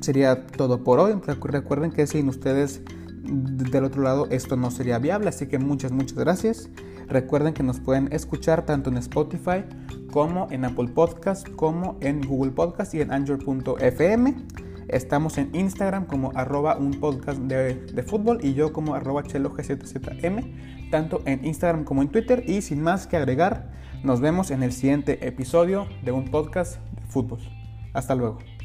sería 0.00 0.46
todo 0.46 0.82
por 0.82 0.98
hoy. 0.98 1.14
Recuerden 1.24 1.92
que 1.92 2.06
sin 2.06 2.28
ustedes 2.28 2.82
del 3.28 3.84
otro 3.84 4.02
lado 4.02 4.26
esto 4.30 4.56
no 4.56 4.70
sería 4.70 4.98
viable. 4.98 5.28
Así 5.28 5.46
que 5.46 5.58
muchas, 5.58 5.92
muchas 5.92 6.18
gracias. 6.18 6.70
Recuerden 7.08 7.54
que 7.54 7.62
nos 7.62 7.80
pueden 7.80 8.12
escuchar 8.12 8.66
tanto 8.66 8.90
en 8.90 8.96
Spotify 8.96 9.64
como 10.10 10.48
en 10.50 10.64
Apple 10.64 10.88
Podcast, 10.88 11.48
como 11.50 11.96
en 12.00 12.20
Google 12.20 12.52
Podcast 12.52 12.94
y 12.94 13.00
en 13.00 13.12
Anchor.fm. 13.12 14.34
Estamos 14.88 15.36
en 15.38 15.54
Instagram 15.54 16.06
como 16.06 16.32
arroba 16.34 16.76
un 16.76 16.92
podcast 16.92 17.40
de, 17.40 17.74
de 17.74 18.02
fútbol 18.02 18.38
y 18.42 18.54
yo 18.54 18.72
como 18.72 18.94
arroba 18.94 19.24
chelo 19.24 19.50
gzzm, 19.50 20.90
tanto 20.90 21.22
en 21.26 21.44
Instagram 21.44 21.84
como 21.84 22.02
en 22.02 22.08
Twitter. 22.08 22.44
Y 22.46 22.62
sin 22.62 22.82
más 22.82 23.06
que 23.06 23.16
agregar, 23.16 23.72
nos 24.04 24.20
vemos 24.20 24.50
en 24.50 24.62
el 24.62 24.72
siguiente 24.72 25.26
episodio 25.26 25.86
de 26.04 26.12
un 26.12 26.30
podcast 26.30 26.76
de 26.94 27.02
fútbol. 27.08 27.40
Hasta 27.92 28.14
luego. 28.14 28.55